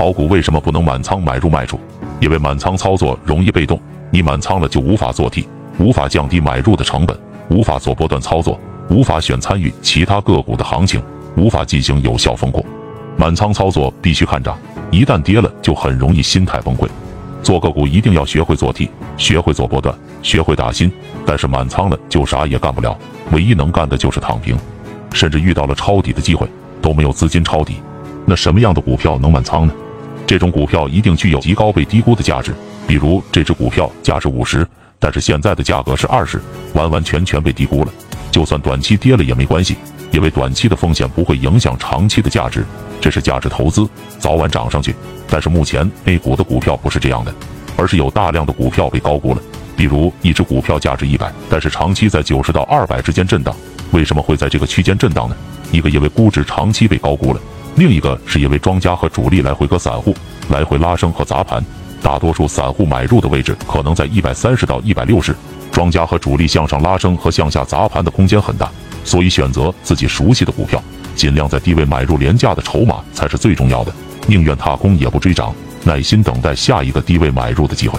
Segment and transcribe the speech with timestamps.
[0.00, 1.78] 炒股为什么不能满仓买入卖出？
[2.20, 3.78] 因为满仓操作容易被动，
[4.10, 5.46] 你满仓了就无法做 T，
[5.78, 7.14] 无法降低买入的成本，
[7.50, 8.58] 无法做波段操作，
[8.88, 11.02] 无法选参与其他个股的行情，
[11.36, 12.64] 无法进行有效风控。
[13.18, 14.56] 满仓操作必须看涨，
[14.90, 16.88] 一旦跌了就很容易心态崩溃。
[17.42, 18.88] 做个股一定要学会做 T，
[19.18, 20.90] 学会做波段，学会打新。
[21.26, 22.96] 但是满仓了就啥也干不了，
[23.32, 24.56] 唯一能干的就是躺平，
[25.12, 26.48] 甚至遇到了抄底的机会
[26.80, 27.74] 都没有资金抄底。
[28.24, 29.74] 那什么样的股票能满仓呢？
[30.30, 32.54] 这种股票一定具有极高被低估的价值，
[32.86, 34.64] 比如这只股票价值五十，
[34.96, 36.40] 但是现在的价格是二十，
[36.72, 37.92] 完完全全被低估了。
[38.30, 39.76] 就算短期跌了也没关系，
[40.12, 42.64] 因为短期的风险不会影响长期的价值，
[43.00, 43.84] 这是价值投资，
[44.20, 44.94] 早晚涨上去。
[45.28, 47.34] 但是目前 A 股的股票不是这样的，
[47.76, 49.42] 而是有大量的股票被高估了。
[49.76, 53.52] 比如一只股票价值一百，但是长期在九十到二百之间震荡，
[53.90, 55.34] 为什么会在这个区间震荡呢？
[55.72, 57.40] 一个因为估值长期被高估了。
[57.80, 60.14] 另一个是因为庄家和主力来回割散户
[60.50, 61.64] 来回拉升和砸盘，
[62.02, 65.34] 大多数散户买入的位置可能在一百三十到一百六十，
[65.72, 68.70] 庄家和主力向上拉升和向下砸盘的空间很大，
[69.02, 70.78] 所以选择自己熟悉的股票，
[71.16, 73.90] 尽量在低位买入廉价的筹码才是最重要的，
[74.26, 77.98] 宁愿踏空也不追涨，耐心等待下一个低位买入的机会。